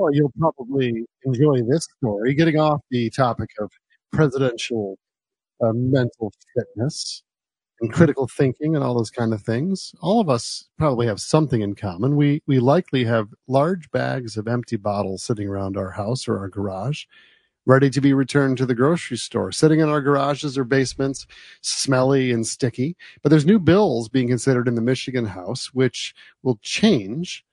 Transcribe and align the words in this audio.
Well, 0.00 0.14
you'll 0.14 0.32
probably 0.38 1.04
enjoy 1.26 1.60
this 1.68 1.86
story. 1.98 2.32
Getting 2.32 2.58
off 2.58 2.80
the 2.90 3.10
topic 3.10 3.50
of 3.60 3.70
presidential 4.10 4.96
uh, 5.62 5.72
mental 5.74 6.32
fitness 6.56 7.22
and 7.82 7.92
critical 7.92 8.26
thinking 8.26 8.74
and 8.74 8.82
all 8.82 8.94
those 8.94 9.10
kind 9.10 9.34
of 9.34 9.42
things, 9.42 9.94
all 10.00 10.18
of 10.18 10.30
us 10.30 10.70
probably 10.78 11.06
have 11.06 11.20
something 11.20 11.60
in 11.60 11.74
common. 11.74 12.16
We 12.16 12.42
we 12.46 12.60
likely 12.60 13.04
have 13.04 13.28
large 13.46 13.90
bags 13.90 14.38
of 14.38 14.48
empty 14.48 14.76
bottles 14.76 15.22
sitting 15.22 15.46
around 15.46 15.76
our 15.76 15.90
house 15.90 16.26
or 16.26 16.38
our 16.38 16.48
garage, 16.48 17.04
ready 17.66 17.90
to 17.90 18.00
be 18.00 18.14
returned 18.14 18.56
to 18.56 18.64
the 18.64 18.74
grocery 18.74 19.18
store, 19.18 19.52
sitting 19.52 19.80
in 19.80 19.90
our 19.90 20.00
garages 20.00 20.56
or 20.56 20.64
basements, 20.64 21.26
smelly 21.60 22.32
and 22.32 22.46
sticky. 22.46 22.96
But 23.22 23.28
there's 23.28 23.44
new 23.44 23.58
bills 23.58 24.08
being 24.08 24.28
considered 24.28 24.66
in 24.66 24.76
the 24.76 24.80
Michigan 24.80 25.26
House, 25.26 25.74
which 25.74 26.14
will 26.42 26.58
change 26.62 27.44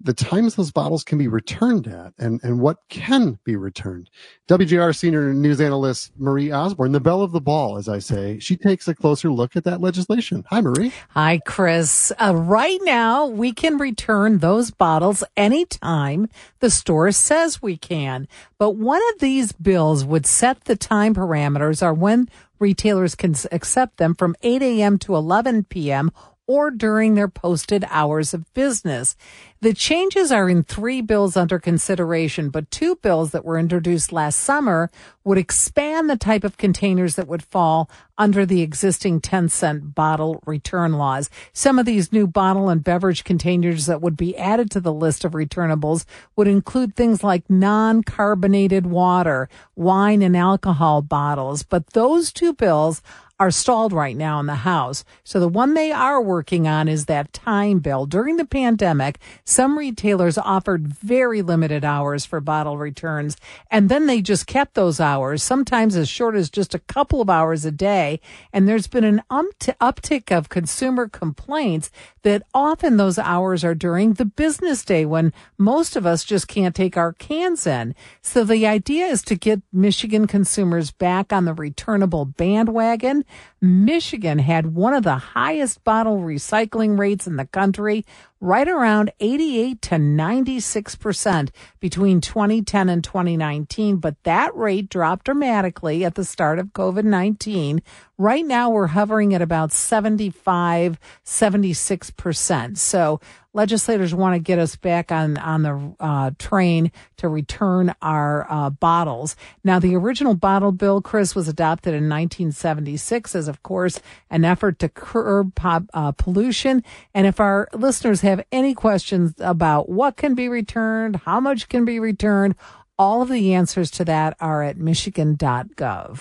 the 0.00 0.12
times 0.12 0.54
those 0.54 0.70
bottles 0.70 1.02
can 1.02 1.18
be 1.18 1.28
returned 1.28 1.86
at 1.86 2.12
and, 2.18 2.40
and 2.42 2.60
what 2.60 2.78
can 2.88 3.38
be 3.44 3.56
returned. 3.56 4.10
WJR 4.48 4.94
senior 4.94 5.32
news 5.32 5.60
analyst 5.60 6.12
Marie 6.18 6.52
Osborne, 6.52 6.92
the 6.92 7.00
belle 7.00 7.22
of 7.22 7.32
the 7.32 7.40
ball, 7.40 7.78
as 7.78 7.88
I 7.88 7.98
say, 7.98 8.38
she 8.38 8.56
takes 8.56 8.86
a 8.88 8.94
closer 8.94 9.30
look 9.30 9.56
at 9.56 9.64
that 9.64 9.80
legislation. 9.80 10.44
Hi, 10.50 10.60
Marie. 10.60 10.92
Hi, 11.10 11.40
Chris. 11.46 12.12
Uh, 12.18 12.34
right 12.36 12.78
now, 12.82 13.26
we 13.26 13.52
can 13.52 13.78
return 13.78 14.38
those 14.38 14.70
bottles 14.70 15.24
anytime 15.36 16.28
the 16.60 16.70
store 16.70 17.10
says 17.12 17.62
we 17.62 17.76
can. 17.76 18.28
But 18.58 18.72
one 18.72 19.02
of 19.14 19.20
these 19.20 19.52
bills 19.52 20.04
would 20.04 20.26
set 20.26 20.64
the 20.64 20.76
time 20.76 21.14
parameters 21.14 21.82
are 21.82 21.94
when 21.94 22.28
retailers 22.58 23.14
can 23.14 23.34
accept 23.50 23.96
them 23.96 24.14
from 24.14 24.36
8 24.42 24.62
a.m. 24.62 24.98
to 24.98 25.14
11 25.14 25.64
p.m 25.64 26.10
or 26.46 26.70
during 26.70 27.14
their 27.14 27.28
posted 27.28 27.84
hours 27.88 28.32
of 28.32 28.52
business. 28.54 29.16
The 29.60 29.72
changes 29.72 30.30
are 30.30 30.48
in 30.50 30.62
three 30.62 31.00
bills 31.00 31.36
under 31.36 31.58
consideration, 31.58 32.50
but 32.50 32.70
two 32.70 32.96
bills 32.96 33.30
that 33.30 33.44
were 33.44 33.58
introduced 33.58 34.12
last 34.12 34.38
summer 34.38 34.90
would 35.24 35.38
expand 35.38 36.08
the 36.08 36.16
type 36.16 36.44
of 36.44 36.58
containers 36.58 37.16
that 37.16 37.26
would 37.26 37.42
fall 37.42 37.90
under 38.18 38.46
the 38.46 38.62
existing 38.62 39.20
10 39.20 39.48
cent 39.48 39.94
bottle 39.94 40.42
return 40.46 40.92
laws. 40.92 41.30
Some 41.52 41.78
of 41.78 41.86
these 41.86 42.12
new 42.12 42.26
bottle 42.26 42.68
and 42.68 42.84
beverage 42.84 43.24
containers 43.24 43.86
that 43.86 44.02
would 44.02 44.16
be 44.16 44.36
added 44.36 44.70
to 44.72 44.80
the 44.80 44.92
list 44.92 45.24
of 45.24 45.32
returnables 45.32 46.04
would 46.36 46.48
include 46.48 46.94
things 46.94 47.24
like 47.24 47.48
non-carbonated 47.50 48.86
water, 48.86 49.48
wine 49.74 50.22
and 50.22 50.36
alcohol 50.36 51.02
bottles. 51.02 51.62
But 51.62 51.88
those 51.88 52.32
two 52.32 52.52
bills 52.52 53.02
are 53.38 53.50
stalled 53.50 53.92
right 53.92 54.16
now 54.16 54.40
in 54.40 54.46
the 54.46 54.54
House. 54.54 55.04
So 55.22 55.38
the 55.38 55.48
one 55.48 55.74
they 55.74 55.92
are 55.92 56.22
working 56.22 56.66
on 56.66 56.88
is 56.88 57.04
that 57.04 57.32
time 57.32 57.80
bill. 57.80 58.06
During 58.06 58.36
the 58.36 58.46
pandemic, 58.46 59.18
some 59.44 59.78
retailers 59.78 60.38
offered 60.38 60.88
very 60.88 61.42
limited 61.42 61.84
hours 61.84 62.24
for 62.24 62.40
bottle 62.40 62.78
returns, 62.78 63.36
and 63.70 63.88
then 63.88 64.06
they 64.06 64.22
just 64.22 64.46
kept 64.46 64.74
those 64.74 65.00
hours, 65.00 65.42
sometimes 65.42 65.96
as 65.96 66.08
short 66.08 66.34
as 66.34 66.48
just 66.48 66.74
a 66.74 66.78
couple 66.78 67.20
of 67.20 67.28
hours 67.28 67.64
a 67.66 67.70
day. 67.70 68.20
And 68.52 68.66
there's 68.66 68.86
been 68.86 69.04
an 69.04 69.22
um, 69.28 69.50
uptick 69.80 70.36
of 70.36 70.48
consumer 70.48 71.08
complaints 71.08 71.90
that 72.22 72.42
often 72.54 72.96
those 72.96 73.18
hours 73.18 73.64
are 73.64 73.74
during 73.74 74.14
the 74.14 74.24
business 74.24 74.84
day 74.84 75.04
when 75.04 75.32
most 75.58 75.94
of 75.94 76.06
us 76.06 76.24
just 76.24 76.48
can't 76.48 76.74
take 76.74 76.96
our 76.96 77.12
cans 77.12 77.66
in. 77.66 77.94
So 78.22 78.44
the 78.44 78.66
idea 78.66 79.06
is 79.06 79.22
to 79.22 79.34
get 79.34 79.60
Michigan 79.72 80.26
consumers 80.26 80.90
back 80.90 81.32
on 81.32 81.44
the 81.44 81.54
returnable 81.54 82.24
bandwagon 82.24 83.25
Michigan 83.60 84.38
had 84.38 84.74
one 84.74 84.94
of 84.94 85.02
the 85.02 85.16
highest 85.16 85.82
bottle 85.84 86.18
recycling 86.18 86.98
rates 86.98 87.26
in 87.26 87.36
the 87.36 87.46
country, 87.46 88.04
right 88.40 88.68
around 88.68 89.12
88 89.18 89.80
to 89.82 89.94
96% 89.94 91.50
between 91.80 92.20
2010 92.20 92.88
and 92.88 93.02
2019. 93.02 93.96
But 93.96 94.22
that 94.24 94.54
rate 94.54 94.88
dropped 94.88 95.24
dramatically 95.24 96.04
at 96.04 96.14
the 96.14 96.24
start 96.24 96.58
of 96.58 96.68
COVID-19. 96.68 97.80
Right 98.18 98.44
now 98.44 98.70
we're 98.70 98.88
hovering 98.88 99.34
at 99.34 99.42
about 99.42 99.72
75, 99.72 100.98
76%. 101.24 102.78
So 102.78 103.20
legislators 103.56 104.14
want 104.14 104.34
to 104.34 104.38
get 104.38 104.58
us 104.58 104.76
back 104.76 105.10
on 105.10 105.38
on 105.38 105.62
the 105.62 105.94
uh, 105.98 106.30
train 106.38 106.92
to 107.16 107.28
return 107.28 107.94
our 108.02 108.46
uh, 108.50 108.70
bottles. 108.70 109.34
Now, 109.64 109.78
the 109.78 109.96
original 109.96 110.34
bottle 110.34 110.72
bill, 110.72 111.00
Chris, 111.00 111.34
was 111.34 111.48
adopted 111.48 111.94
in 111.94 112.08
1976 112.08 113.34
as, 113.34 113.48
of 113.48 113.62
course, 113.62 114.00
an 114.30 114.44
effort 114.44 114.78
to 114.80 114.88
curb 114.88 115.54
pop, 115.54 115.84
uh, 115.94 116.12
pollution. 116.12 116.84
And 117.14 117.26
if 117.26 117.40
our 117.40 117.68
listeners 117.72 118.20
have 118.26 118.44
any 118.52 118.74
questions 118.74 119.34
about 119.38 119.88
what 119.88 120.16
can 120.16 120.34
be 120.34 120.48
returned, 120.48 121.16
how 121.16 121.40
much 121.40 121.68
can 121.68 121.84
be 121.84 121.98
returned, 121.98 122.54
all 122.98 123.22
of 123.22 123.28
the 123.28 123.54
answers 123.54 123.90
to 123.92 124.04
that 124.04 124.36
are 124.40 124.62
at 124.62 124.76
michigan.gov. 124.76 126.20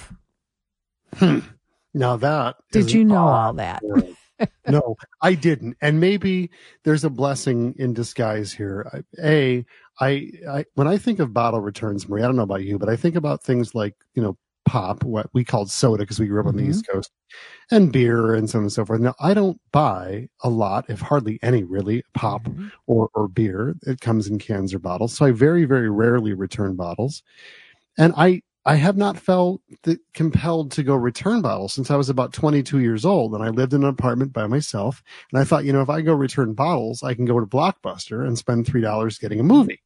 Hmm. 1.16 1.40
Now 1.94 2.18
that 2.18 2.58
did 2.72 2.92
you 2.92 3.06
know 3.06 3.28
all 3.28 3.54
that? 3.54 3.82
no, 4.68 4.96
I 5.22 5.34
didn't. 5.34 5.78
And 5.82 6.00
maybe 6.00 6.50
there's 6.84 7.06
a 7.06 7.10
blessing 7.10 7.74
in 7.78 7.94
disguise 7.94 8.52
here. 8.52 9.04
A, 9.24 9.66
I, 10.00 10.32
I, 10.50 10.66
when 10.74 10.88
I 10.88 10.98
think 10.98 11.20
of 11.20 11.34
bottle 11.34 11.62
returns, 11.62 12.10
Marie, 12.10 12.22
I 12.22 12.26
don't 12.26 12.36
know 12.36 12.44
about 12.44 12.64
you, 12.64 12.78
but 12.78 12.90
I 12.90 12.98
think 12.98 13.16
about 13.16 13.44
things 13.44 13.74
like, 13.74 13.96
you 14.14 14.22
know, 14.22 14.38
pop, 14.66 15.03
what 15.03 15.30
we 15.34 15.44
called 15.44 15.72
soda 15.72 16.03
because 16.03 16.20
we 16.20 16.28
grew 16.28 16.40
up 16.40 16.48
mm-hmm. 16.48 16.50
on 16.50 16.56
the 16.58 16.64
mm-hmm. 16.64 16.72
East 16.72 16.88
Coast, 16.88 17.12
and 17.72 17.92
beer 17.92 18.34
and 18.34 18.50
so 18.50 18.58
on 18.58 18.66
and 18.66 18.72
so 18.72 18.86
forth. 18.86 19.00
Now, 19.00 19.16
I 19.20 19.34
don't 19.34 19.59
buy 19.72 20.28
a 20.44 20.50
lot, 20.50 20.86
if 20.90 21.00
hardly 21.00 21.40
any 21.42 21.64
really, 21.64 22.03
pop 22.14 22.44
mm-hmm. 22.44 22.68
or, 22.88 23.09
or 23.14 23.28
beer. 23.28 23.75
It 23.84 24.02
comes 24.02 24.28
in 24.28 24.40
cans 24.40 24.74
or 24.74 24.80
bottles. 24.80 25.14
So 25.14 25.25
I 25.25 25.31
very, 25.31 25.66
very 25.66 25.90
rarely 25.90 26.34
return 26.34 26.75
bottles. 26.75 27.24
And 27.98 28.14
I, 28.18 28.42
I 28.66 28.75
have 28.75 28.98
not 28.98 29.18
felt 29.18 29.62
compelled 30.14 30.72
to 30.72 30.84
go 30.84 30.96
return 30.96 31.42
bottles 31.42 31.74
since 31.74 31.92
I 31.92 31.96
was 31.96 32.09
about 32.09 32.34
22 32.34 32.80
years 32.80 33.06
old 33.06 33.36
and 33.36 33.44
I 33.44 33.50
lived 33.50 33.74
in 33.74 33.84
an 33.84 33.90
apartment 33.90 34.34
by 34.34 34.48
myself. 34.48 35.04
And 35.31 35.40
I 35.40 35.44
thought, 35.44 35.66
you 35.66 35.72
know, 35.72 35.81
if 35.81 35.90
I 35.90 36.02
go 36.02 36.14
return 36.14 36.54
bottles, 36.54 37.04
I 37.04 37.14
can 37.14 37.25
go 37.25 37.40
to 37.40 37.46
Blockbuster 37.46 38.25
and 38.25 38.38
spend 38.38 38.66
$3 38.66 39.22
getting 39.22 39.40
a 39.40 39.44
movie 39.44 39.81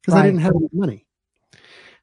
because 0.00 0.14
right. 0.14 0.24
I 0.24 0.26
didn't 0.26 0.40
have 0.40 0.56
any 0.56 0.68
money. 0.72 1.06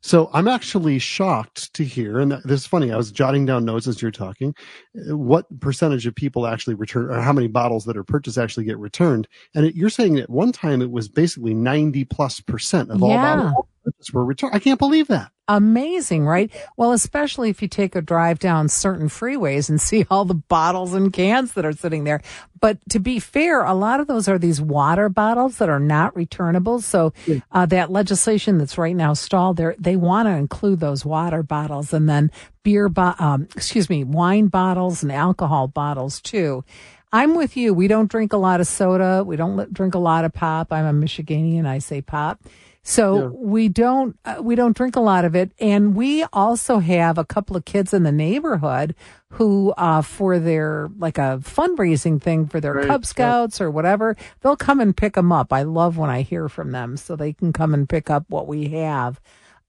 So 0.01 0.29
I'm 0.33 0.47
actually 0.47 0.97
shocked 0.99 1.73
to 1.73 1.83
hear, 1.83 2.19
and 2.19 2.31
this 2.31 2.61
is 2.61 2.65
funny. 2.67 2.91
I 2.91 2.97
was 2.97 3.11
jotting 3.11 3.45
down 3.45 3.65
notes 3.65 3.85
as 3.85 4.01
you're 4.01 4.11
talking. 4.11 4.55
Uh, 4.95 5.17
what 5.17 5.45
percentage 5.59 6.07
of 6.07 6.15
people 6.15 6.47
actually 6.47 6.75
return, 6.75 7.09
or 7.09 7.21
how 7.21 7.33
many 7.33 7.47
bottles 7.47 7.85
that 7.85 7.97
are 7.97 8.03
purchased 8.03 8.37
actually 8.37 8.63
get 8.63 8.77
returned? 8.77 9.27
And 9.53 9.65
it, 9.65 9.75
you're 9.75 9.89
saying 9.89 10.17
at 10.19 10.29
one 10.29 10.51
time 10.51 10.81
it 10.81 10.91
was 10.91 11.09
basically 11.09 11.53
90 11.53 12.05
plus 12.05 12.39
percent 12.39 12.91
of 12.91 13.01
yeah. 13.01 13.51
all 13.55 13.67
bottles 13.83 14.13
were 14.13 14.23
returned. 14.23 14.55
I 14.55 14.59
can't 14.59 14.79
believe 14.79 15.07
that 15.07 15.31
amazing, 15.49 16.25
right? 16.25 16.51
Well, 16.77 16.93
especially 16.93 17.49
if 17.49 17.61
you 17.61 17.67
take 17.67 17.95
a 17.97 18.01
drive 18.01 18.39
down 18.39 18.69
certain 18.69 19.09
freeways 19.09 19.69
and 19.69 19.81
see 19.81 20.05
all 20.09 20.25
the 20.25 20.35
bottles 20.35 20.93
and 20.93 21.13
cans 21.13 21.53
that 21.53 21.65
are 21.65 21.73
sitting 21.73 22.05
there. 22.05 22.21
But 22.61 22.79
to 22.91 22.99
be 22.99 23.19
fair, 23.19 23.63
a 23.63 23.73
lot 23.73 23.99
of 23.99 24.07
those 24.07 24.29
are 24.29 24.39
these 24.39 24.61
water 24.61 25.09
bottles 25.09 25.57
that 25.57 25.69
are 25.69 25.79
not 25.79 26.15
returnable. 26.15 26.81
So 26.81 27.13
uh, 27.51 27.65
that 27.67 27.91
legislation 27.91 28.57
that's 28.59 28.77
right 28.77 28.95
now 28.95 29.13
stalled 29.13 29.57
there, 29.57 29.75
they 29.79 29.97
want 29.97 30.27
to 30.27 30.33
include 30.33 30.79
those 30.79 31.05
water 31.05 31.43
bottles 31.43 31.93
and 31.93 32.09
then 32.09 32.31
beer, 32.63 32.89
bo- 32.89 33.15
um, 33.19 33.49
excuse 33.55 33.89
me, 33.89 34.05
wine 34.05 34.47
bottles 34.47 35.03
and 35.03 35.11
alcohol 35.11 35.67
bottles 35.67 36.21
too. 36.21 36.63
I'm 37.11 37.35
with 37.35 37.57
you. 37.57 37.73
We 37.73 37.87
don't 37.87 38.11
drink 38.11 38.33
a 38.33 38.37
lot 38.37 38.61
of 38.61 38.67
soda. 38.67 39.23
We 39.25 39.35
don't 39.35 39.73
drink 39.73 39.95
a 39.95 39.99
lot 39.99 40.25
of 40.25 40.33
pop. 40.33 40.71
I'm 40.71 40.85
a 40.85 41.05
Michiganian. 41.05 41.65
I 41.65 41.79
say 41.79 42.01
pop. 42.01 42.39
So 42.81 43.15
yeah. 43.15 43.27
we 43.27 43.69
don't 43.69 44.17
uh, 44.25 44.37
we 44.41 44.55
don't 44.55 44.75
drink 44.75 44.95
a 44.95 45.01
lot 45.01 45.25
of 45.25 45.35
it, 45.35 45.51
and 45.59 45.95
we 45.95 46.23
also 46.31 46.79
have 46.79 47.17
a 47.17 47.25
couple 47.25 47.55
of 47.55 47.65
kids 47.65 47.93
in 47.93 48.03
the 48.03 48.11
neighborhood 48.11 48.95
who, 49.33 49.73
uh, 49.77 50.01
for 50.01 50.39
their 50.39 50.89
like 50.97 51.17
a 51.17 51.39
fundraising 51.43 52.21
thing 52.21 52.47
for 52.47 52.59
their 52.59 52.73
right. 52.73 52.87
Cub 52.87 53.05
Scouts 53.05 53.61
or 53.61 53.69
whatever, 53.69 54.15
they'll 54.41 54.55
come 54.55 54.79
and 54.79 54.95
pick 54.95 55.13
them 55.13 55.31
up. 55.31 55.51
I 55.51 55.63
love 55.63 55.97
when 55.97 56.09
I 56.09 56.21
hear 56.21 56.49
from 56.49 56.71
them, 56.71 56.97
so 56.97 57.15
they 57.15 57.33
can 57.33 57.53
come 57.53 57.73
and 57.73 57.87
pick 57.87 58.09
up 58.09 58.25
what 58.29 58.47
we 58.47 58.69
have. 58.69 59.19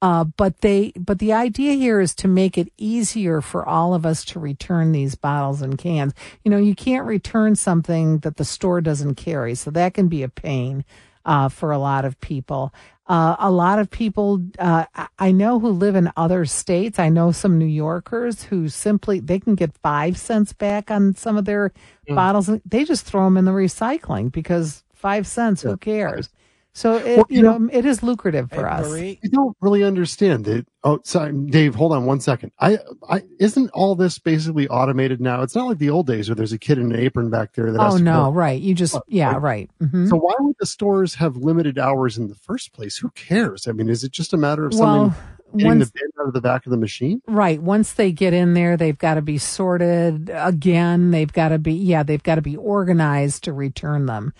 Uh, 0.03 0.25
but 0.25 0.63
they, 0.63 0.93
but 0.97 1.19
the 1.19 1.33
idea 1.33 1.75
here 1.75 2.01
is 2.01 2.15
to 2.15 2.27
make 2.27 2.57
it 2.57 2.73
easier 2.79 3.43
for 3.43 3.69
all 3.69 3.93
of 3.93 4.07
us 4.07 4.25
to 4.25 4.41
return 4.41 4.93
these 4.93 5.15
bottles 5.15 5.61
and 5.61 5.77
cans. 5.77 6.15
You 6.43 6.51
know, 6.51 6.57
you 6.57 6.75
can't 6.75 7.07
return 7.07 7.55
something 7.55 8.21
that 8.21 8.39
the 8.39 8.45
store 8.47 8.81
doesn't 8.81 9.17
carry, 9.17 9.55
so 9.55 9.71
that 9.73 9.93
can 9.93 10.09
be 10.09 10.23
a 10.23 10.29
pain 10.29 10.87
uh, 11.25 11.49
for 11.49 11.73
a 11.73 11.79
lot 11.79 12.05
of 12.05 12.21
people. 12.21 12.73
Uh, 13.07 13.35
a 13.41 13.51
lot 13.51 13.81
of 13.81 13.91
people 13.91 14.41
uh, 14.61 14.85
I 15.19 15.33
know 15.33 15.59
who 15.59 15.71
live 15.71 15.97
in 15.97 16.13
other 16.17 16.45
states. 16.45 16.99
I 16.99 17.09
know 17.09 17.33
some 17.33 17.59
New 17.59 17.67
Yorkers 17.67 18.45
who 18.45 18.69
simply 18.69 19.19
they 19.19 19.41
can 19.41 19.57
get 19.57 19.77
five 19.83 20.17
cents 20.17 20.53
back 20.53 20.91
on 20.91 21.17
some 21.17 21.37
of 21.37 21.45
their 21.45 21.73
mm. 22.09 22.15
bottles, 22.15 22.49
they 22.65 22.85
just 22.85 23.05
throw 23.05 23.25
them 23.25 23.37
in 23.37 23.47
the 23.47 23.51
recycling 23.51 24.31
because 24.31 24.85
five 24.95 25.27
cents. 25.27 25.65
Yeah. 25.65 25.71
Who 25.71 25.77
cares? 25.79 26.29
So 26.73 26.97
it, 26.97 27.17
Well, 27.17 27.27
you 27.29 27.37
you 27.39 27.43
know, 27.43 27.69
it 27.73 27.85
is 27.85 28.03
lucrative 28.03 28.49
for 28.51 28.67
Hey, 28.67 28.75
us. 28.75 28.89
Marie, 28.89 29.21
I 29.25 29.29
don't 29.29 29.57
really 29.61 29.83
understand 29.83 30.47
it. 30.47 30.67
Oh, 30.85 31.01
sorry, 31.03 31.33
Dave. 31.33 31.75
Hold 31.75 31.93
on 31.93 32.07
one 32.07 32.21
second. 32.21 32.53
I, 32.61 32.79
I 33.09 33.23
isn't 33.39 33.71
all 33.71 33.95
this 33.97 34.19
basically 34.19 34.69
automated 34.69 35.21
now? 35.21 35.43
It's 35.43 35.55
not 35.55 35.67
like 35.67 35.79
the 35.79 35.91
old 35.91 36.07
days 36.07 36.29
where 36.29 36.37
there's 36.37 36.53
a 36.53 36.59
kid 36.59 36.79
in 36.79 36.93
an 36.93 36.99
apron 36.99 37.29
back 37.29 37.55
there 37.55 37.73
that. 37.73 37.81
has 37.81 37.95
Oh 37.95 37.99
to 37.99 38.03
no, 38.03 38.25
go. 38.25 38.31
right. 38.31 38.61
You 38.61 38.75
just 38.75 38.99
yeah, 39.09 39.37
right. 39.39 39.69
hmm 39.81 40.07
So 40.07 40.17
why 40.17 40.35
would 40.39 40.57
the 40.61 40.67
stores 40.67 41.17
have 41.17 41.37
limited 41.37 41.79
hours 41.79 42.17
in 42.17 42.29
the 42.29 42.35
first 42.37 42.73
place? 42.73 42.97
Who 42.99 43.11
cares? 43.11 43.67
I 43.67 43.73
mean, 43.73 43.89
is 43.89 44.05
it 44.05 44.13
just 44.13 44.33
a 44.33 44.37
matter 44.37 44.65
of 44.65 44.73
something 44.73 45.03
well, 45.11 45.17
getting 45.57 45.79
once 45.79 45.91
the 45.91 45.93
bin 45.99 46.11
out 46.21 46.29
of 46.29 46.35
the 46.35 46.41
back 46.41 46.67
of 46.67 46.71
the 46.71 46.79
machine? 46.79 47.21
right, 47.27 47.61
once 47.61 47.93
they 47.95 48.13
get 48.13 48.33
in 48.33 48.55
there, 48.55 48.77
they've 48.77 48.97
got 48.97 49.15
to 49.15 49.23
be 49.23 49.39
sorted 49.39 50.31
again. 50.33 51.11
They've 51.11 51.33
got 51.33 51.49
to 51.49 51.59
be 51.59 51.75
yeah, 51.75 52.05
they've 52.05 52.23
got 52.23 52.37
to 52.37 52.43
be 52.43 52.57
organized 52.57 53.45
to 53.45 53.53
return 53.53 54.07
them 54.07 54.33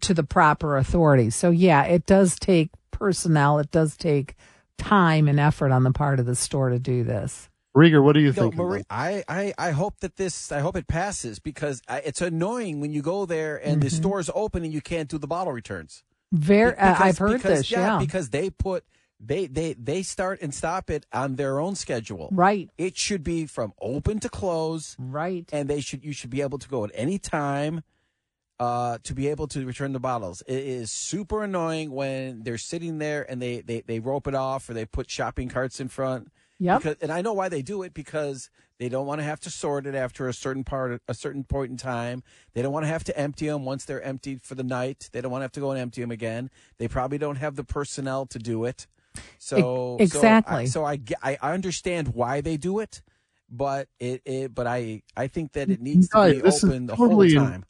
to 0.00 0.14
the 0.14 0.22
proper 0.24 0.76
authorities. 0.76 1.34
So 1.34 1.50
yeah, 1.50 1.84
it 1.84 2.06
does 2.06 2.38
take 2.38 2.70
personnel. 2.90 3.58
It 3.58 3.70
does 3.70 3.96
take 3.96 4.34
time 4.78 5.28
and 5.28 5.38
effort 5.40 5.70
on 5.70 5.82
the 5.84 5.92
part 5.92 6.20
of 6.20 6.26
the 6.26 6.34
store 6.34 6.68
to 6.70 6.78
do 6.78 7.04
this. 7.04 7.48
Rieger, 7.74 8.02
what 8.04 8.12
do 8.12 8.20
you 8.20 8.28
No, 8.28 8.32
think? 8.34 8.56
Marie, 8.56 8.82
I, 8.90 9.24
I, 9.28 9.54
I 9.56 9.70
hope 9.70 10.00
that 10.00 10.16
this, 10.16 10.52
I 10.52 10.60
hope 10.60 10.76
it 10.76 10.86
passes 10.86 11.38
because 11.38 11.80
I, 11.88 11.98
it's 12.00 12.20
annoying 12.20 12.80
when 12.80 12.92
you 12.92 13.00
go 13.00 13.24
there 13.24 13.56
and 13.56 13.80
the 13.80 13.86
Mhm. 13.86 13.92
store's 13.92 14.30
open 14.34 14.62
and 14.62 14.72
you 14.74 14.82
can't 14.82 15.08
do 15.08 15.16
the 15.16 15.26
bottle 15.26 15.54
returns. 15.54 16.04
Very, 16.32 16.76
uh, 16.76 16.92
Because- 16.92 17.00
I've 17.00 17.18
heard 17.18 17.32
because, 17.38 17.58
this. 17.60 17.70
Yeah, 17.70 17.98
because 17.98 18.28
they 18.28 18.50
put, 18.50 18.84
they, 19.18 19.46
they, 19.46 19.72
they 19.74 20.02
start 20.02 20.40
and 20.42 20.52
stop 20.52 20.90
it 20.90 21.06
on 21.14 21.36
their 21.36 21.60
own 21.60 21.74
schedule. 21.74 22.28
right, 22.32 22.68
It 22.76 22.98
should 22.98 23.22
be 23.24 23.46
from 23.46 23.72
open 23.80 24.18
to 24.20 24.28
close, 24.28 24.94
right. 24.98 25.48
and 25.50 25.66
they 25.70 25.80
should, 25.80 26.04
you 26.04 26.12
should 26.12 26.30
be 26.30 26.42
able 26.42 26.58
to 26.58 26.68
go 26.68 26.84
at 26.84 26.90
any 26.92 27.18
time. 27.18 27.82
Uh, 28.62 28.98
to 29.02 29.12
be 29.12 29.26
able 29.26 29.48
to 29.48 29.66
return 29.66 29.92
the 29.92 29.98
bottles, 29.98 30.40
it 30.46 30.62
is 30.78 30.92
super 30.92 31.42
annoying 31.42 31.90
when 31.90 32.44
they're 32.44 32.56
sitting 32.56 32.98
there 32.98 33.28
and 33.28 33.42
they, 33.42 33.60
they, 33.60 33.80
they 33.80 33.98
rope 33.98 34.28
it 34.28 34.36
off 34.36 34.68
or 34.68 34.74
they 34.74 34.84
put 34.84 35.10
shopping 35.10 35.48
carts 35.48 35.80
in 35.80 35.88
front 35.88 36.30
Yep. 36.60 36.78
because, 36.78 36.96
and 37.00 37.10
I 37.10 37.22
know 37.22 37.32
why 37.32 37.48
they 37.48 37.60
do 37.60 37.82
it 37.82 37.92
because 37.92 38.50
they 38.78 38.88
don't 38.88 39.04
want 39.04 39.18
to 39.20 39.24
have 39.24 39.40
to 39.40 39.50
sort 39.50 39.84
it 39.84 39.96
after 39.96 40.28
a 40.28 40.32
certain 40.32 40.62
part, 40.62 41.02
a 41.08 41.14
certain 41.14 41.42
point 41.42 41.72
in 41.72 41.76
time. 41.76 42.22
They 42.54 42.62
don't 42.62 42.72
want 42.72 42.84
to 42.84 42.88
have 42.88 43.02
to 43.04 43.18
empty 43.18 43.48
them 43.48 43.64
once 43.64 43.84
they're 43.84 44.00
emptied 44.00 44.42
for 44.44 44.54
the 44.54 44.62
night. 44.62 45.08
They 45.10 45.20
don't 45.20 45.32
want 45.32 45.40
to 45.42 45.46
have 45.46 45.52
to 45.58 45.60
go 45.60 45.72
and 45.72 45.80
empty 45.80 46.00
them 46.00 46.12
again. 46.12 46.48
They 46.78 46.86
probably 46.86 47.18
don't 47.18 47.38
have 47.38 47.56
the 47.56 47.64
personnel 47.64 48.26
to 48.26 48.38
do 48.38 48.64
it. 48.64 48.86
So 49.38 49.96
exactly. 49.98 50.66
So 50.66 50.84
I, 50.84 50.98
so 50.98 51.16
I, 51.20 51.36
I 51.42 51.52
understand 51.52 52.14
why 52.14 52.40
they 52.40 52.56
do 52.56 52.78
it, 52.78 53.02
but 53.50 53.88
it, 53.98 54.22
it 54.24 54.54
but 54.54 54.68
I 54.68 55.02
I 55.16 55.26
think 55.26 55.52
that 55.54 55.68
it 55.68 55.80
needs 55.80 56.08
to 56.10 56.30
be 56.30 56.42
open 56.42 56.86
the 56.86 56.94
totally 56.94 57.34
whole 57.34 57.44
in- 57.44 57.50
time. 57.50 57.64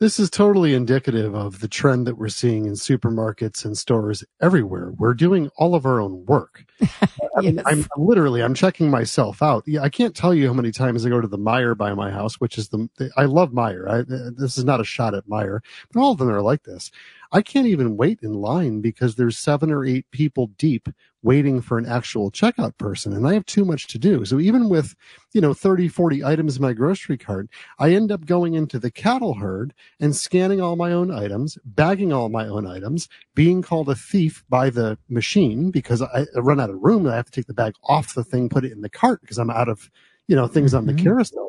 This 0.00 0.20
is 0.20 0.30
totally 0.30 0.74
indicative 0.74 1.34
of 1.34 1.58
the 1.58 1.66
trend 1.66 2.06
that 2.06 2.16
we're 2.16 2.28
seeing 2.28 2.66
in 2.66 2.74
supermarkets 2.74 3.64
and 3.64 3.76
stores 3.76 4.22
everywhere. 4.40 4.92
We're 4.96 5.12
doing 5.12 5.50
all 5.56 5.74
of 5.74 5.84
our 5.84 6.00
own 6.00 6.24
work. 6.24 6.64
I 7.36 7.40
mean, 7.40 7.60
I'm 7.66 7.84
literally, 7.96 8.40
I'm 8.40 8.54
checking 8.54 8.92
myself 8.92 9.42
out. 9.42 9.64
Yeah, 9.66 9.80
I 9.82 9.88
can't 9.88 10.14
tell 10.14 10.32
you 10.32 10.46
how 10.46 10.52
many 10.52 10.70
times 10.70 11.04
I 11.04 11.08
go 11.08 11.20
to 11.20 11.26
the 11.26 11.36
Meijer 11.36 11.76
by 11.76 11.94
my 11.94 12.12
house, 12.12 12.36
which 12.36 12.58
is 12.58 12.68
the, 12.68 12.88
the 12.96 13.10
I 13.16 13.24
love 13.24 13.50
Meijer. 13.50 13.88
I, 13.90 14.04
this 14.36 14.56
is 14.56 14.64
not 14.64 14.80
a 14.80 14.84
shot 14.84 15.16
at 15.16 15.26
Meijer, 15.26 15.62
but 15.92 16.00
all 16.00 16.12
of 16.12 16.18
them 16.18 16.30
are 16.30 16.42
like 16.42 16.62
this. 16.62 16.92
I 17.32 17.42
can't 17.42 17.66
even 17.66 17.96
wait 17.96 18.20
in 18.22 18.34
line 18.34 18.80
because 18.80 19.16
there's 19.16 19.38
seven 19.38 19.70
or 19.70 19.84
eight 19.84 20.06
people 20.12 20.48
deep 20.58 20.88
waiting 21.22 21.60
for 21.60 21.78
an 21.78 21.86
actual 21.86 22.30
checkout 22.30 22.78
person 22.78 23.12
and 23.12 23.26
I 23.26 23.34
have 23.34 23.44
too 23.44 23.64
much 23.64 23.86
to 23.88 23.98
do. 23.98 24.24
So 24.24 24.38
even 24.38 24.68
with, 24.68 24.94
you 25.34 25.40
know, 25.40 25.52
30, 25.52 25.88
40 25.88 26.24
items 26.24 26.56
in 26.56 26.62
my 26.62 26.72
grocery 26.72 27.18
cart, 27.18 27.48
I 27.78 27.90
end 27.92 28.12
up 28.12 28.24
going 28.24 28.54
into 28.54 28.78
the 28.78 28.90
cattle 28.90 29.34
herd 29.34 29.74
and 30.00 30.14
scanning 30.16 30.60
all 30.60 30.76
my 30.76 30.92
own 30.92 31.10
items, 31.10 31.58
bagging 31.64 32.12
all 32.12 32.28
my 32.28 32.46
own 32.46 32.66
items, 32.66 33.08
being 33.34 33.62
called 33.62 33.88
a 33.88 33.94
thief 33.94 34.44
by 34.48 34.70
the 34.70 34.96
machine 35.08 35.70
because 35.70 36.00
I 36.02 36.26
I 36.36 36.38
run 36.40 36.60
out 36.60 36.70
of 36.70 36.80
room 36.80 37.04
and 37.04 37.12
I 37.12 37.16
have 37.16 37.26
to 37.26 37.32
take 37.32 37.46
the 37.46 37.54
bag 37.54 37.74
off 37.84 38.14
the 38.14 38.24
thing, 38.24 38.48
put 38.48 38.64
it 38.64 38.72
in 38.72 38.80
the 38.80 38.88
cart 38.90 39.20
because 39.20 39.38
I'm 39.38 39.50
out 39.50 39.68
of, 39.68 39.90
you 40.28 40.36
know, 40.36 40.46
things 40.46 40.72
on 40.74 40.86
the 40.86 40.92
Mhm. 40.92 40.98
carousel. 41.02 41.47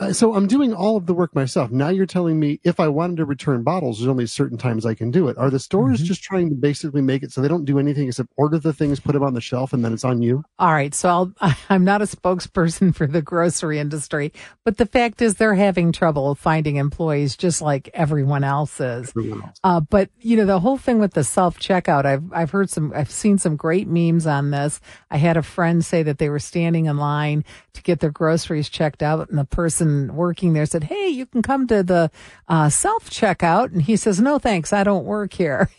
Uh, 0.00 0.12
so 0.12 0.34
I'm 0.34 0.46
doing 0.48 0.74
all 0.74 0.96
of 0.96 1.06
the 1.06 1.14
work 1.14 1.34
myself. 1.34 1.70
Now 1.70 1.88
you're 1.88 2.06
telling 2.06 2.40
me 2.40 2.58
if 2.64 2.80
I 2.80 2.88
wanted 2.88 3.18
to 3.18 3.24
return 3.24 3.62
bottles, 3.62 3.98
there's 3.98 4.08
only 4.08 4.26
certain 4.26 4.58
times 4.58 4.84
I 4.84 4.94
can 4.94 5.10
do 5.12 5.28
it. 5.28 5.38
Are 5.38 5.50
the 5.50 5.60
stores 5.60 6.00
Mhm. 6.00 6.04
just 6.04 6.22
trying 6.22 6.48
to 6.48 6.56
basically 6.56 7.02
make 7.02 7.22
it 7.22 7.30
so 7.30 7.40
they 7.40 7.46
don't 7.46 7.64
do 7.64 7.78
anything 7.78 8.08
except 8.08 8.30
order 8.36 8.58
the 8.58 8.72
things, 8.72 8.98
put 8.98 9.12
them 9.12 9.22
on 9.22 9.34
the 9.34 9.40
shelf, 9.40 9.72
and 9.72 9.84
then 9.84 9.92
it's 9.92 10.02
on 10.04 10.20
you? 10.20 10.42
All 10.58 10.72
right, 10.72 10.92
so 10.94 11.08
I'll, 11.08 11.32
I'm 11.70 11.84
not 11.84 12.02
a 12.02 12.06
spokesperson 12.06 12.94
for 12.94 13.06
the 13.06 13.22
grocery 13.22 13.78
industry, 13.78 14.32
but 14.64 14.76
the 14.78 14.86
fact 14.86 15.22
is 15.22 15.34
they're 15.36 15.54
having 15.54 15.92
trouble 15.92 16.34
finding 16.34 16.76
employees 16.76 17.36
just 17.36 17.62
like 17.62 17.88
everyone 17.94 18.42
else 18.44 18.80
is. 18.80 19.10
Everyone 19.10 19.42
else. 19.42 19.58
Uh, 19.62 19.80
but 19.80 20.10
you 20.20 20.36
know 20.36 20.46
the 20.46 20.60
whole 20.60 20.78
thing 20.78 20.98
with 20.98 21.12
the 21.14 21.22
self 21.24 21.58
checkout, 21.60 22.06
I've 22.06 22.24
I've 22.32 22.50
heard 22.50 22.70
some, 22.70 22.92
I've 22.96 23.10
seen 23.10 23.38
some 23.38 23.54
great 23.56 23.86
memes 23.86 24.26
on 24.26 24.50
this. 24.50 24.80
I 25.10 25.18
had 25.18 25.36
a 25.36 25.42
friend 25.42 25.84
say 25.84 26.02
that 26.02 26.18
they 26.18 26.28
were 26.30 26.38
standing 26.40 26.86
in 26.86 26.96
line 26.96 27.44
to 27.74 27.82
get 27.82 28.00
their 28.00 28.10
groceries 28.10 28.68
checked 28.68 29.02
out, 29.02 29.28
and 29.30 29.38
the 29.38 29.44
person 29.44 29.91
working 30.12 30.52
there 30.52 30.66
said, 30.66 30.84
"Hey, 30.84 31.08
you 31.08 31.26
can 31.26 31.42
come 31.42 31.66
to 31.68 31.82
the 31.82 32.10
uh, 32.48 32.68
self 32.68 33.10
checkout," 33.10 33.72
and 33.72 33.82
he 33.82 33.96
says, 33.96 34.20
"No, 34.20 34.38
thanks, 34.38 34.72
I 34.72 34.84
don't 34.84 35.04
work 35.04 35.34
here." 35.34 35.70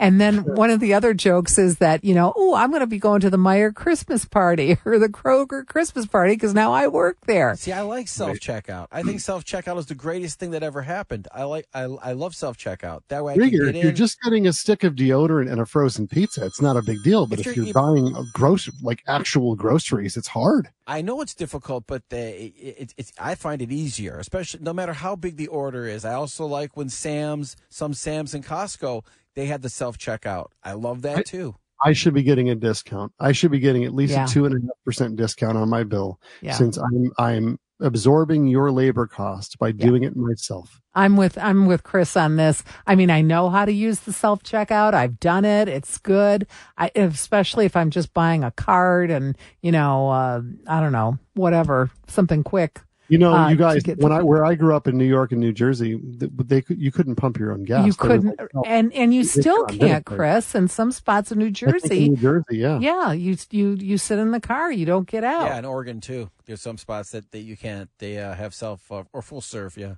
And 0.00 0.18
then 0.20 0.38
one 0.56 0.70
of 0.70 0.80
the 0.80 0.94
other 0.94 1.12
jokes 1.12 1.58
is 1.58 1.76
that, 1.76 2.02
you 2.02 2.14
know, 2.14 2.32
oh, 2.34 2.54
I'm 2.54 2.70
going 2.70 2.80
to 2.80 2.86
be 2.86 2.98
going 2.98 3.20
to 3.20 3.28
the 3.28 3.36
Meijer 3.36 3.74
Christmas 3.74 4.24
party 4.24 4.78
or 4.86 4.98
the 4.98 5.08
Kroger 5.10 5.66
Christmas 5.66 6.06
party 6.06 6.34
because 6.34 6.54
now 6.54 6.72
I 6.72 6.88
work 6.88 7.18
there. 7.26 7.54
See, 7.56 7.70
I 7.70 7.82
like 7.82 8.08
self 8.08 8.38
checkout. 8.38 8.86
I 8.90 9.02
think 9.02 9.20
self 9.20 9.44
checkout 9.44 9.78
is 9.78 9.86
the 9.86 9.94
greatest 9.94 10.38
thing 10.38 10.52
that 10.52 10.62
ever 10.62 10.80
happened. 10.82 11.28
I 11.32 11.44
like, 11.44 11.68
I, 11.74 11.82
I 11.82 12.12
love 12.12 12.34
self 12.34 12.56
checkout. 12.56 13.02
That 13.08 13.22
way 13.22 13.34
I 13.34 13.36
can 13.36 13.44
Figure 13.44 13.66
get 13.66 13.76
if 13.76 13.82
you're 13.84 13.92
just 13.92 14.20
getting 14.22 14.46
a 14.46 14.52
stick 14.54 14.84
of 14.84 14.94
deodorant 14.94 15.52
and 15.52 15.60
a 15.60 15.66
frozen 15.66 16.08
pizza, 16.08 16.46
it's 16.46 16.62
not 16.62 16.76
a 16.78 16.82
big 16.82 17.02
deal. 17.04 17.26
But 17.26 17.38
If 17.40 17.46
if, 17.48 17.56
you're- 17.56 17.66
you're 17.68 17.74
buying 17.74 18.16
a 18.16 18.24
gross, 18.32 18.70
like 18.82 19.02
actual 19.06 19.54
groceries, 19.54 20.16
it's 20.16 20.28
hard. 20.28 20.70
I 20.86 21.02
know 21.02 21.20
it's 21.20 21.34
difficult, 21.34 21.84
but 21.86 22.08
the, 22.08 22.46
it, 22.46 22.54
it, 22.56 22.94
it's 22.96 23.12
I 23.20 23.34
find 23.34 23.60
it 23.62 23.70
easier, 23.70 24.18
especially 24.18 24.60
no 24.62 24.72
matter 24.72 24.94
how 24.94 25.14
big 25.14 25.36
the 25.36 25.46
order 25.46 25.86
is. 25.86 26.04
I 26.06 26.14
also 26.14 26.46
like 26.46 26.76
when 26.76 26.88
Sam's, 26.88 27.54
some 27.68 27.92
Sam's 27.94 28.34
and 28.34 28.44
Costco, 28.44 29.04
they 29.40 29.46
had 29.46 29.62
the 29.62 29.70
self 29.70 29.96
checkout. 29.96 30.48
I 30.62 30.72
love 30.74 31.00
that 31.02 31.18
I- 31.18 31.22
too. 31.22 31.54
I 31.82 31.94
should 31.94 32.12
be 32.12 32.22
getting 32.22 32.50
a 32.50 32.54
discount. 32.54 33.10
I 33.18 33.32
should 33.32 33.50
be 33.50 33.58
getting 33.58 33.84
at 33.84 33.94
least 33.94 34.12
Yeah. 34.12 34.24
a 34.24 34.28
two 34.28 34.44
and 34.44 34.54
a 34.54 34.58
half 34.60 34.76
percent 34.84 35.16
discount 35.16 35.56
on 35.56 35.70
my 35.70 35.82
bill 35.82 36.20
Yeah. 36.42 36.52
since 36.52 36.76
I'm 36.76 37.10
I'm 37.18 37.58
absorbing 37.80 38.46
your 38.48 38.70
labor 38.70 39.06
cost 39.06 39.58
by 39.58 39.68
Yeah. 39.68 39.86
doing 39.86 40.02
it 40.02 40.14
myself. 40.14 40.82
I'm 40.94 41.16
with 41.16 41.38
I'm 41.38 41.64
with 41.64 41.82
Chris 41.82 42.18
on 42.18 42.36
this. 42.36 42.62
I 42.86 42.96
mean, 42.96 43.08
I 43.08 43.22
know 43.22 43.48
how 43.48 43.64
to 43.64 43.72
use 43.72 44.00
the 44.00 44.12
self 44.12 44.42
checkout. 44.42 44.92
I've 44.92 45.18
done 45.20 45.46
it. 45.46 45.68
It's 45.68 45.96
good. 45.96 46.46
I 46.76 46.90
especially 46.94 47.64
if 47.64 47.74
I'm 47.76 47.88
just 47.88 48.12
buying 48.12 48.44
a 48.44 48.50
card 48.50 49.10
and 49.10 49.38
you 49.62 49.72
know, 49.72 50.10
uh, 50.10 50.42
I 50.66 50.80
don't 50.80 50.92
know, 50.92 51.18
whatever, 51.32 51.90
something 52.08 52.42
quick. 52.44 52.82
You 53.10 53.18
know, 53.18 53.32
Uh, 53.34 53.48
you 53.48 53.56
guys, 53.56 53.82
get- 53.82 53.98
when 53.98 54.12
I 54.12 54.22
where 54.22 54.44
I 54.44 54.54
grew 54.54 54.74
up 54.74 54.86
in 54.86 54.96
New 54.96 55.04
York 55.04 55.32
and 55.32 55.40
New 55.40 55.52
Jersey, 55.52 55.98
th- 55.98 56.30
they 56.36 56.62
could 56.62 56.80
you 56.80 56.92
couldn't 56.92 57.16
pump 57.16 57.38
your 57.38 57.50
own 57.52 57.64
gas. 57.64 57.84
you 57.84 57.92
There 57.92 58.08
couldn't, 58.18 58.38
like, 58.38 58.48
oh, 58.54 58.62
and 58.64 58.92
and 58.94 59.12
you 59.12 59.18
you 59.22 59.24
still 59.24 59.66
can't, 59.66 60.06
Chris. 60.06 60.54
In 60.54 60.68
some 60.68 60.92
spots 60.92 61.32
in 61.32 61.38
New 61.38 61.46
I 61.46 61.50
think 61.50 61.62
in 61.62 61.80
Jersey, 61.80 62.08
New 62.10 62.16
Jersey, 62.16 62.56
yeah. 62.58 62.78
yeah, 62.78 63.12
you 63.12 63.36
you 63.50 63.72
you 63.72 63.98
sit 63.98 64.20
in 64.20 64.30
the 64.30 64.38
car, 64.38 64.70
you 64.70 64.86
don't 64.86 65.08
get 65.08 65.24
out. 65.24 65.46
Yeah, 65.46 65.58
in 65.58 65.64
Oregon 65.64 66.00
too. 66.00 66.30
There's 66.46 66.60
some 66.62 66.78
spots 66.78 67.10
that, 67.10 67.30
that 67.32 67.40
you 67.40 67.56
can't. 67.56 67.90
They 67.98 68.16
uh, 68.18 68.34
have 68.34 68.54
self 68.54 68.90
uh, 68.92 69.02
or 69.12 69.22
full 69.22 69.40
serve. 69.40 69.76
Yeah. 69.76 69.94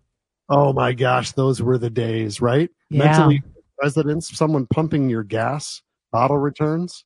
Oh 0.48 0.72
my 0.72 0.94
gosh, 0.94 1.32
those 1.32 1.60
were 1.60 1.76
the 1.76 1.90
days, 1.90 2.40
right? 2.40 2.70
Yeah. 2.88 3.04
Mentally 3.04 3.42
residents, 3.82 4.34
someone 4.36 4.66
pumping 4.66 5.10
your 5.10 5.22
gas, 5.22 5.82
bottle 6.12 6.38
returns, 6.38 7.04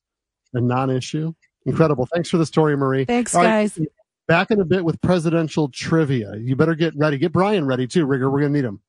a 0.55 0.61
non-issue. 0.61 1.33
Incredible. 1.65 2.07
Thanks 2.15 2.29
for 2.31 2.39
the 2.39 2.47
story, 2.47 2.77
Marie. 2.77 3.05
Thanks, 3.05 3.35
All 3.35 3.43
right, 3.43 3.49
guys. 3.49 3.79
Back 4.29 4.51
in 4.51 4.61
a 4.61 4.65
bit 4.65 4.85
with 4.85 5.01
presidential 5.01 5.69
trivia. 5.69 6.35
You 6.37 6.57
better 6.57 6.75
get 6.75 6.95
ready. 6.97 7.19
Get 7.19 7.33
Brian 7.33 7.67
ready 7.67 7.87
too, 7.87 8.07
Rigger. 8.07 8.31
We're 8.31 8.41
gonna 8.41 8.53
need 8.53 8.65
him. 8.65 8.81